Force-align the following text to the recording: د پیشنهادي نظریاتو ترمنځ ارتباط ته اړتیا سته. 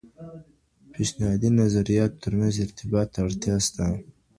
د 0.03 0.17
پیشنهادي 0.93 1.49
نظریاتو 1.61 2.21
ترمنځ 2.23 2.55
ارتباط 2.65 3.07
ته 3.13 3.19
اړتیا 3.27 3.55
سته. 3.67 3.85